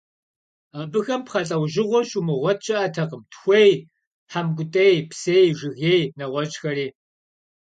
[0.81, 3.71] Абыхэм пхъэ лӀэужьыгъуэу щумыгъуэт щыӀэтэкъым: тхуей,
[4.31, 6.87] хьэмкӀутӀей, псей, жыгей, нэгъуэщӏхэри.